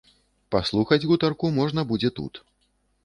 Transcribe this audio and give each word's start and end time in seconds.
Паслухаць 0.53 1.07
гутарку 1.11 1.53
можна 1.59 1.81
будзе 1.93 2.09
тут. 2.21 2.33